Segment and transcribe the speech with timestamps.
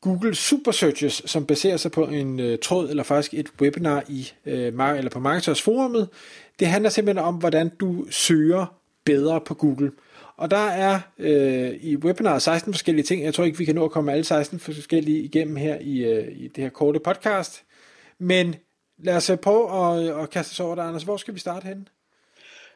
[0.00, 4.32] Google Super Searches, som baserer sig på en øh, tråd, eller faktisk et webinar i,
[4.46, 6.08] øh, eller på Marketers forumet.
[6.58, 8.66] Det handler simpelthen om, hvordan du søger
[9.04, 9.92] bedre på Google.
[10.36, 13.24] Og der er øh, i webinaret 16 forskellige ting.
[13.24, 16.28] Jeg tror ikke, vi kan nå at komme alle 16 forskellige igennem her i, øh,
[16.36, 17.62] i det her korte podcast.
[18.18, 18.54] Men
[18.98, 21.02] lad os prøve at, at kaste os over dig, Anders.
[21.02, 21.84] Hvor skal vi starte henne?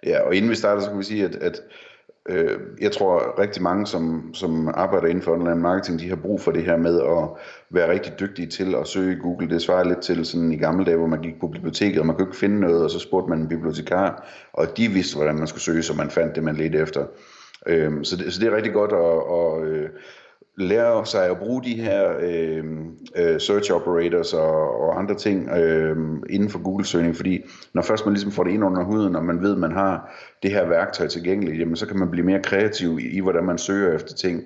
[0.06, 1.60] Ja, og inden vi starter, så kan vi sige, at, at
[2.30, 6.40] øh, jeg tror rigtig mange, som, som arbejder inden for online marketing, de har brug
[6.40, 7.28] for det her med at
[7.70, 9.48] være rigtig dygtige til at søge i Google.
[9.48, 12.16] Det svarer lidt til sådan i gamle dage, hvor man gik på biblioteket, og man
[12.16, 15.46] kunne ikke finde noget, og så spurgte man en bibliotekar, og de vidste, hvordan man
[15.46, 17.04] skulle søge, så man fandt det, man ledte efter.
[17.66, 19.90] Øh, så, det, så det er rigtig godt at, at, at
[20.60, 22.64] lærer sig at bruge de her øh,
[23.16, 25.96] øh, search operators og, og andre ting øh,
[26.30, 27.40] inden for Google-søgning, fordi
[27.74, 30.14] når først man ligesom får det ind under huden, og man ved, at man har
[30.42, 33.58] det her værktøj tilgængeligt, jamen så kan man blive mere kreativ i, i hvordan man
[33.58, 34.42] søger efter ting.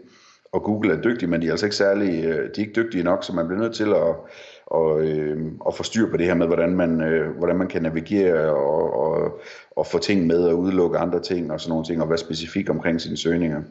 [0.53, 3.05] Og Google er dygtig, men de er altså ikke særlig, øh, de er ikke dygtige
[3.05, 4.15] nok, så man bliver nødt til at,
[4.67, 7.83] og, øh, og få styr på det her med, hvordan man, øh, hvordan man kan
[7.83, 9.41] navigere og, og,
[9.77, 12.71] og få ting med og udelukke andre ting og sådan nogle ting, og være specifik
[12.71, 13.63] omkring sine søgninger.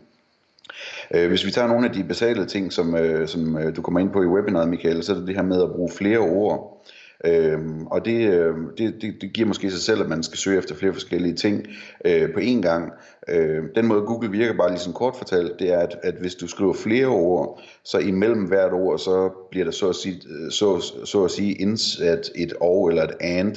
[1.16, 4.00] Øh, hvis vi tager nogle af de basale ting, som, øh, som øh, du kommer
[4.00, 6.84] ind på i webinaret, Michael, så er det det her med at bruge flere ord.
[7.26, 10.58] Øhm, og det, øh, det, det, det giver måske sig selv, at man skal søge
[10.58, 11.68] efter flere forskellige ting
[12.06, 12.92] øh, på én gang.
[13.30, 16.48] Øh, den måde Google virker bare lige kort fortalt, det er, at, at hvis du
[16.48, 20.94] skriver flere ord, så imellem hvert ord, så bliver der så at sige, øh, så,
[21.06, 23.56] så at sige indsat et og eller et and.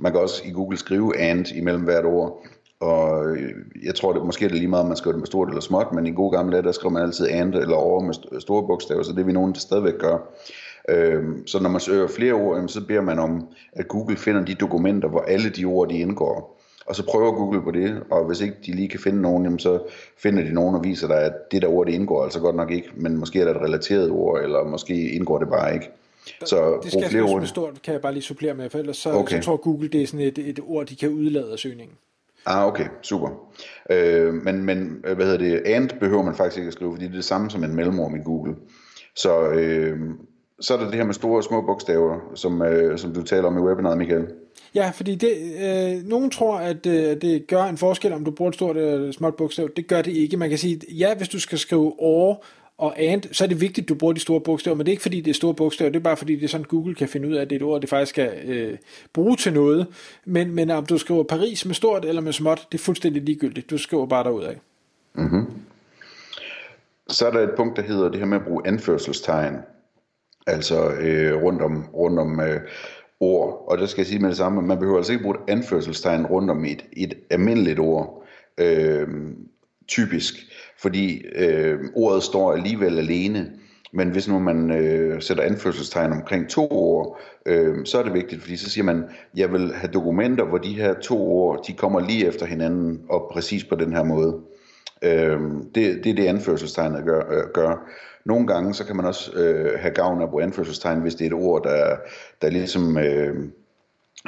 [0.00, 2.46] Man kan også i Google skrive and imellem hvert ord.
[2.82, 3.52] Og øh,
[3.84, 5.60] jeg tror, det måske er det lige meget, om man skriver det med stort eller
[5.60, 8.66] småt, men i gode gamle dage, der skriver man altid and eller over med store
[8.66, 10.18] bogstaver, så det er vi nogen, der stadigvæk gør.
[10.88, 14.54] Øhm, så når man søger flere ord, så beder man om, at Google finder de
[14.54, 16.58] dokumenter, hvor alle de ord de indgår.
[16.86, 19.78] Og så prøver Google på det, og hvis ikke de lige kan finde nogen, så
[20.18, 22.70] finder de nogen og viser dig, at det der ord det indgår altså godt nok
[22.70, 25.90] ikke, men måske er der et relateret ord, eller måske indgår det bare ikke.
[26.44, 27.46] Så det skal flere ord.
[27.46, 29.36] stort, kan jeg bare lige supplere med, for ellers så, okay.
[29.36, 31.96] så tror Google, det er sådan et, et ord, de kan udlade af søgningen.
[32.46, 33.28] Ah, okay, super.
[33.90, 37.04] Øh, men, men øh, hvad hedder det, and behøver man faktisk ikke at skrive, fordi
[37.04, 38.54] det er det samme som en mellemrum i Google.
[39.16, 39.98] Så, øh,
[40.60, 43.44] så er der det her med store og små bogstaver, som, øh, som du taler
[43.44, 44.26] om i webinaret, Michael.
[44.74, 45.32] Ja, fordi det,
[45.62, 49.12] øh, nogen tror, at øh, det gør en forskel, om du bruger et stort eller
[49.12, 49.68] småt bogstav.
[49.76, 50.36] Det gør det ikke.
[50.36, 52.44] Man kan sige, ja, hvis du skal skrive or
[52.78, 54.92] og and, så er det vigtigt, at du bruger de store bogstaver, men det er
[54.92, 57.08] ikke fordi, det er store bogstaver, det er bare fordi, det er sådan, Google kan
[57.08, 58.78] finde ud af, at det er et ord, det faktisk skal øh,
[59.12, 59.86] bruge til noget.
[60.24, 63.70] Men, men om du skriver Paris med stort eller med småt, det er fuldstændig ligegyldigt.
[63.70, 64.54] Du skriver bare derudad.
[65.14, 65.46] Mm-hmm.
[67.08, 69.56] Så er der et punkt, der hedder det her med at bruge anførselstegn,
[70.46, 72.60] altså øh, rundt om, rundt om øh,
[73.20, 73.64] ord.
[73.68, 76.26] Og der skal jeg sige med det samme, man behøver altså ikke bruge et anførselstegn
[76.26, 78.24] rundt om et, et almindeligt ord.
[78.58, 79.08] Øh,
[79.88, 80.34] typisk
[80.78, 83.50] fordi øh, ordet står alligevel alene.
[83.92, 88.40] Men hvis nu man øh, sætter anførselstegn omkring to ord, øh, så er det vigtigt,
[88.40, 89.04] fordi så siger man,
[89.36, 93.30] jeg vil have dokumenter, hvor de her to ord, de kommer lige efter hinanden, og
[93.32, 94.40] præcis på den her måde.
[95.02, 95.40] Øh,
[95.74, 97.88] det, det er det anførselstegnet gør, øh, gør.
[98.24, 101.24] Nogle gange så kan man også øh, have gavn af at bruge anførselstegn, hvis det
[101.24, 101.96] er et ord, der,
[102.42, 102.98] der ligesom...
[102.98, 103.36] Øh,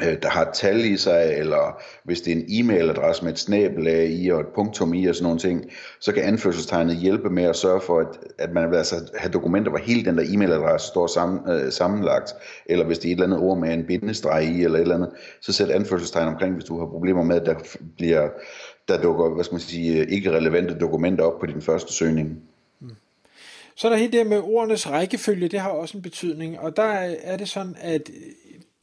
[0.02, 3.38] øh, der har et tal i sig, eller hvis det er en e-mailadresse med et
[3.38, 5.64] snabelag i og et punktum i og sådan nogle ting,
[6.00, 9.70] så kan anførselstegnet hjælpe med at sørge for, at, at man vil altså have dokumenter,
[9.70, 12.32] hvor hele den der e-mailadresse står sammen, øh, sammenlagt,
[12.66, 14.94] eller hvis det er et eller andet ord med en bindestreg i, eller et eller
[14.94, 15.10] andet,
[15.40, 17.54] så sæt anførselstegn omkring, hvis du har problemer med, at der
[17.96, 18.28] bliver
[18.88, 22.38] der dukker, hvad skal man sige, øh, ikke relevante dokumenter op på din første søgning.
[22.80, 22.90] Mm.
[23.76, 27.16] Så er der helt det med ordenes rækkefølge, det har også en betydning, og der
[27.22, 28.10] er det sådan, at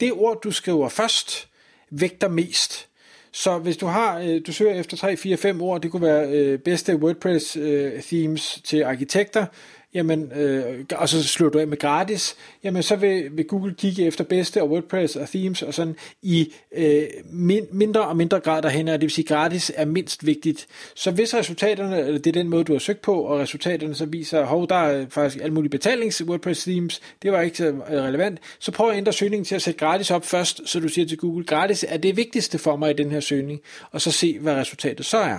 [0.02, 1.48] det ord, du skriver først,
[1.90, 2.88] vægter mest.
[3.32, 6.28] Så hvis du har, øh, du søger efter 3, 4, 5 ord, det kunne være
[6.28, 9.46] øh, bedste WordPress øh, themes til arkitekter,
[9.94, 14.06] jamen, øh, og så slutter du af med gratis, jamen så vil, vil Google kigge
[14.06, 18.62] efter bedste og WordPress og themes og sådan i øh, min, mindre og mindre grad
[18.62, 20.66] derhen, og det vil sige gratis er mindst vigtigt.
[20.94, 24.06] Så hvis resultaterne, eller det er den måde, du har søgt på, og resultaterne så
[24.06, 27.74] viser, hov, der er faktisk alle mulige betalings WordPress themes, det var ikke så øh,
[27.88, 31.06] relevant, så prøv at ændre søgningen til at sætte gratis op først, så du siger
[31.06, 33.60] til Google, gratis er det vigtigste for mig i den her søgning,
[33.90, 35.38] og så se, hvad resultatet så er.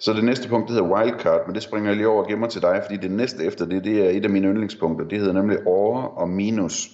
[0.00, 2.46] Så det næste punkt, det hedder wildcard, men det springer jeg lige over og gemmer
[2.46, 5.08] til dig, fordi det næste efter det, det er et af mine yndlingspunkter.
[5.08, 6.88] Det hedder nemlig over og minus.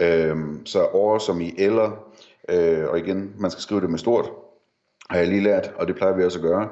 [0.00, 2.04] Øhm, så over som i eller,
[2.48, 4.30] Øh, og igen, man skal skrive det med stort,
[5.10, 6.68] har jeg lige lært, og det plejer vi også at gøre.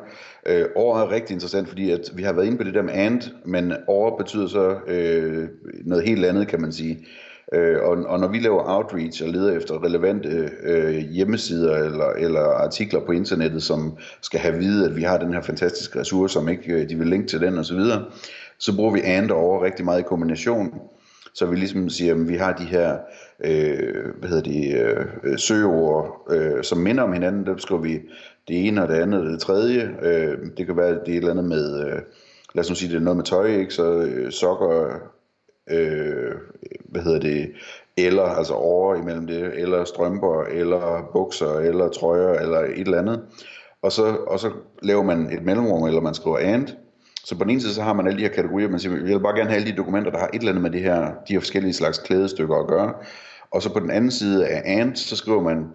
[0.46, 2.94] Øh, over er rigtig interessant, fordi at vi har været inde på det der med
[2.94, 5.48] and, men over betyder så øh,
[5.84, 7.06] noget helt andet, kan man sige.
[7.54, 12.40] Øh, og, og når vi laver outreach og leder efter relevante øh, hjemmesider eller, eller
[12.40, 16.48] artikler på internettet, som skal have vide, at vi har den her fantastiske ressource, som
[16.48, 18.00] ikke øh, de vil linke til den osv., så,
[18.58, 20.80] så bruger vi and over rigtig meget i kombination.
[21.34, 22.96] Så vi ligesom siger, at vi har de her
[23.44, 27.46] øh, hvad hedder de, øh, søgeord, øh, som minder om hinanden.
[27.46, 28.00] Der skriver vi
[28.48, 29.90] det ene og det andet og det tredje.
[30.02, 31.98] Øh, det kan være, det er et eller andet med, øh,
[32.54, 33.74] lad os nu sige, det er noget med tøj, ikke?
[33.74, 34.98] så øh, sokker,
[35.70, 36.34] øh,
[36.84, 37.52] hvad hedder det,
[37.96, 43.22] eller altså over imellem det, eller strømper, eller bukser, eller trøjer, eller et eller andet.
[43.82, 44.50] Og så, og så
[44.82, 46.68] laver man et mellemrum, eller man skriver and.
[47.24, 49.04] Så på den ene side, så har man alle de her kategorier, man siger, jeg
[49.04, 51.00] vil bare gerne have alle de dokumenter, der har et eller andet med det her,
[51.28, 52.94] de her forskellige slags klædestykker at gøre.
[53.50, 55.66] Og så på den anden side af and, så skriver man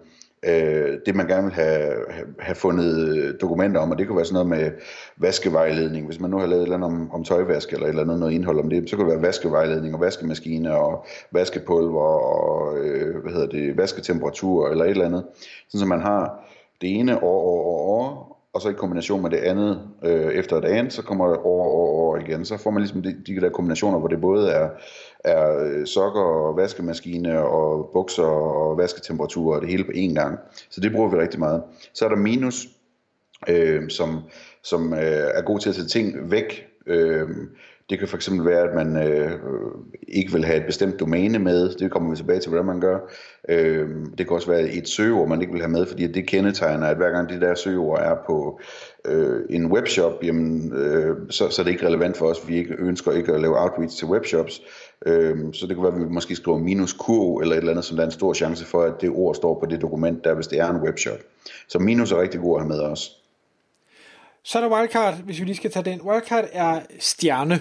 [0.42, 1.94] øh, det, man gerne vil have,
[2.38, 4.70] have fundet dokumenter om, og det kunne være sådan noget med
[5.16, 6.06] vaskevejledning.
[6.06, 8.18] Hvis man nu har lavet et eller andet om, om tøjvask, eller et eller andet
[8.18, 13.22] noget indhold om det, så kunne det være vaskevejledning og vaskemaskiner og vaskepulver og øh,
[13.22, 15.24] hvad hedder det, vasketemperatur eller et eller andet.
[15.68, 16.48] Sådan så man har
[16.80, 20.56] det ene år, år, år, år, og så i kombination med det andet øh, efter
[20.56, 22.44] et andet, så kommer det år, år, år igen.
[22.44, 24.68] Så får man ligesom de, de der kombinationer, hvor det både er
[25.24, 30.38] er øh, sokker og vaskemaskine og bukser og vasketemperatur og det hele på én gang.
[30.70, 31.62] Så det bruger vi rigtig meget.
[31.94, 32.66] Så er der minus,
[33.48, 34.20] øh, som,
[34.62, 36.66] som øh, er god til at sætte ting væk.
[36.86, 37.28] Øh,
[37.90, 39.30] det kan fx være, at man øh,
[40.08, 41.68] ikke vil have et bestemt domæne med.
[41.74, 42.98] Det kommer vi tilbage til, hvordan man gør.
[43.48, 43.88] Øh,
[44.18, 46.96] det kan også være et søgeord, man ikke vil have med, fordi det kendetegner, at
[46.96, 48.60] hver gang det der søgeord er på
[49.04, 52.48] øh, en webshop, jamen, øh, så, så er det ikke relevant for os.
[52.48, 54.62] Vi ikke, ønsker ikke at lave outreach til webshops.
[55.06, 57.84] Øh, så det kan være, at vi måske skriver minus Q eller et eller andet,
[57.84, 60.34] som der er en stor chance for, at det ord står på det dokument, der
[60.34, 61.18] hvis det er en webshop.
[61.68, 63.10] Så minus er rigtig god at have med os.
[64.44, 66.00] Så er der wildcard, hvis vi lige skal tage den.
[66.02, 67.60] Wildcard er stjerne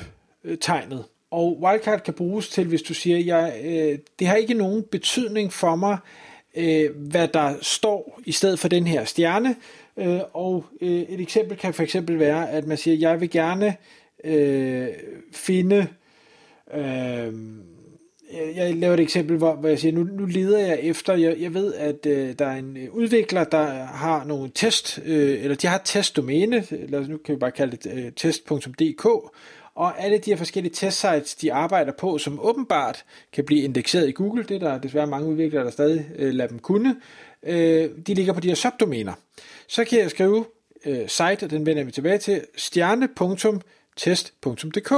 [0.55, 1.03] tegnet.
[1.31, 5.53] Og wildcard kan bruges til, hvis du siger, jeg, øh, det har ikke nogen betydning
[5.53, 5.97] for mig,
[6.57, 9.55] øh, hvad der står i stedet for den her stjerne.
[9.97, 13.75] Øh, og øh, et eksempel kan for eksempel være, at man siger, jeg vil gerne
[14.23, 14.87] øh,
[15.31, 15.87] finde
[16.73, 17.33] Øh,
[18.55, 21.53] jeg laver et eksempel, hvor, hvor jeg siger, nu, nu leder jeg efter, jeg, jeg
[21.53, 25.75] ved, at øh, der er en udvikler, der har nogle test, øh, eller de har
[25.75, 29.07] et testdomæne, eller nu kan vi bare kalde det øh, test.dk,
[29.77, 34.11] og alle de her forskellige testsites, de arbejder på, som åbenbart kan blive indekseret i
[34.11, 36.95] Google, det er der desværre mange udviklere, der stadig øh, lader dem kunne,
[37.43, 39.13] øh, de ligger på de her subdomæner.
[39.67, 40.45] Så kan jeg skrive
[40.85, 44.91] øh, site, og den vender vi tilbage til, stjerne.test.dk,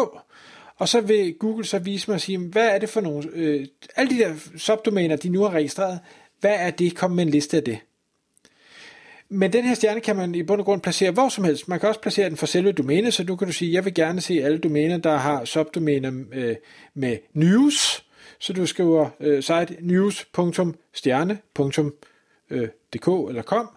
[0.77, 3.67] og så vil Google så vise mig og sige, hvad er det for nogle, øh,
[3.95, 5.99] alle de der subdomæner, de nu har registreret,
[6.39, 7.79] hvad er det, kom med en liste af det.
[9.29, 11.67] Men den her stjerne kan man i bund og grund placere hvor som helst.
[11.67, 13.93] Man kan også placere den for selve domænet, så nu kan du sige, jeg vil
[13.93, 16.55] gerne se alle domæner, der har subdomæner øh,
[16.93, 18.05] med news,
[18.39, 21.77] så du skriver øh, site news.stjerne.dk
[22.51, 22.67] øh,
[23.29, 23.69] eller com,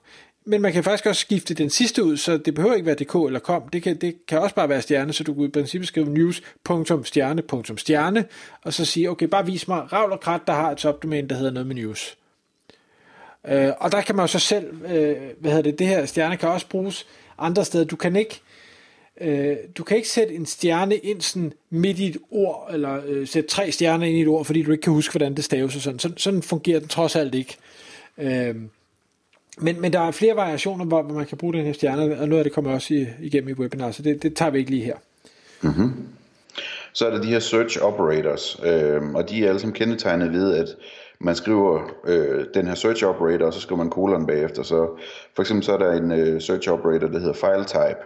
[0.44, 3.14] men man kan faktisk også skifte den sidste ud, så det behøver ikke være dk
[3.26, 3.68] eller kom.
[3.68, 8.24] Det kan, det kan også bare være stjerne, så du kan i princippet skrive news.stjerne.stjerne,
[8.62, 11.34] og så sige, okay, bare vis mig Ravl og Krat, der har et subdomæne, der
[11.34, 12.16] hedder noget med news.
[13.48, 16.36] Øh, og der kan man jo så selv, øh, hvad hedder det, det her stjerne
[16.36, 17.06] kan også bruges
[17.38, 17.84] andre steder.
[17.84, 18.40] Du kan ikke,
[19.20, 23.26] øh, du kan ikke sætte en stjerne ind sådan midt i et ord, eller øh,
[23.26, 25.76] sætte tre stjerner ind i et ord, fordi du ikke kan huske, hvordan det staves
[25.76, 25.98] og sådan.
[25.98, 27.56] Sådan, sådan fungerer den trods alt ikke.
[28.18, 28.54] Øh,
[29.58, 32.40] men, men der er flere variationer, hvor man kan bruge den her stjerne, og noget
[32.40, 34.84] af det kommer også i, igennem i webinar, så det, det tager vi ikke lige
[34.84, 34.96] her.
[35.60, 35.92] Mm-hmm.
[36.92, 40.54] Så er der de her search operators, øh, og de er alle sammen kendetegnet ved,
[40.54, 40.68] at
[41.22, 44.62] man skriver øh, den her search operator, og så skriver man kolon bagefter.
[44.62, 44.88] Så
[45.34, 47.98] for eksempel så er der en øh, search operator, der hedder file type.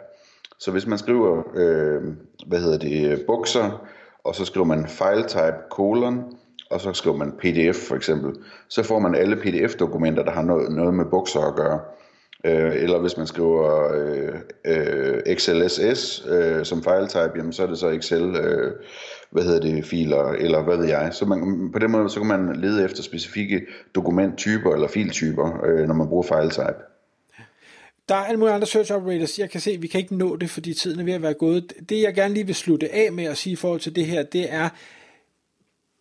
[0.59, 2.03] Så hvis man skriver, øh,
[2.47, 3.87] hvad hedder det, øh, bukser,
[4.25, 6.25] og så skriver man file type kolon,
[6.71, 8.35] og så skriver man pdf for eksempel,
[8.69, 11.81] så får man alle pdf-dokumenter, der har noget, noget med bukser at gøre.
[12.45, 14.35] Øh, eller hvis man skriver øh,
[14.67, 18.73] øh, XLSS øh, som filetype, jamen så er det så Excel, øh,
[19.31, 21.09] hvad hedder det, filer, eller hvad ved jeg.
[21.13, 23.61] Så man, på den måde, så kan man lede efter specifikke
[23.95, 26.83] dokumenttyper eller filtyper, øh, når man bruger filetype.
[28.09, 29.39] Der er alle mulige andre search operators.
[29.39, 31.35] Jeg kan se, at vi kan ikke nå det, fordi tiden er ved at være
[31.35, 31.73] gået.
[31.89, 34.23] Det, jeg gerne lige vil slutte af med at sige i forhold til det her,
[34.23, 34.69] det er,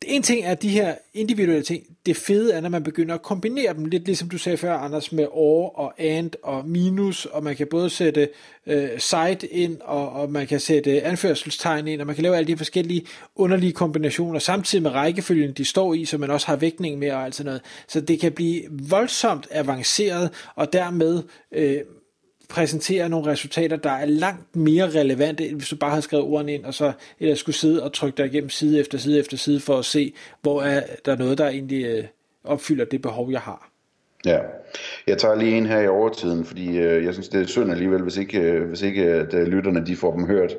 [0.06, 1.84] en ting er de her individuelle ting.
[2.06, 5.12] Det fede er, når man begynder at kombinere dem, lidt ligesom du sagde før, Anders,
[5.12, 8.30] med or og and og minus, og man kan både sætte
[8.68, 12.48] øh, site ind, og, og man kan sætte anførselstegn ind, og man kan lave alle
[12.48, 17.00] de forskellige underlige kombinationer, samtidig med rækkefølgen, de står i, så man også har vægtning
[17.00, 17.62] med og alt sådan noget.
[17.88, 21.82] Så det kan blive voldsomt avanceret, og dermed øh,
[22.50, 26.54] præsenterer nogle resultater, der er langt mere relevante, end hvis du bare har skrevet ordene
[26.54, 29.60] ind, og så eller skulle sidde og trykke dig igennem side efter side efter side,
[29.60, 32.04] for at se, hvor er der noget, der egentlig øh,
[32.44, 33.70] opfylder det behov, jeg har.
[34.25, 34.40] Ja,
[35.08, 38.02] jeg tager lige en her i overtiden, fordi øh, jeg synes, det er synd alligevel,
[38.02, 40.56] hvis ikke, øh, hvis ikke at, øh, lytterne de får dem hørt.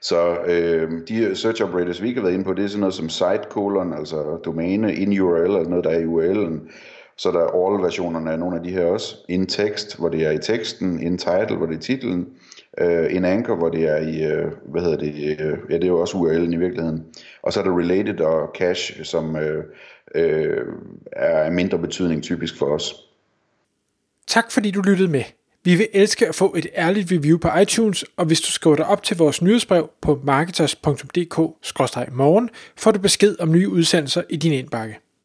[0.00, 2.80] Så øh, de øh, search operators, vi ikke har været inde på, det er sådan
[2.80, 6.70] noget som site colon, altså domæne, in URL, eller noget, der er i URL'en.
[7.16, 9.16] Så der er all-versionerne af nogle af de her også.
[9.28, 11.02] In text, hvor det er i teksten.
[11.02, 12.26] In title, hvor det er titlen.
[12.78, 15.84] Øh, uh, in anchor, hvor det er i, uh, hvad hedder det, uh, ja, det
[15.84, 17.04] er jo også URL'en i virkeligheden.
[17.42, 19.46] Og så er der related og cache, som uh, uh,
[21.12, 22.94] er af mindre betydning typisk for os.
[24.26, 25.24] Tak fordi du lyttede med.
[25.64, 28.86] Vi vil elske at få et ærligt review på iTunes, og hvis du skriver dig
[28.86, 35.03] op til vores nyhedsbrev på marketers.dk-morgen, får du besked om nye udsendelser i din indbakke.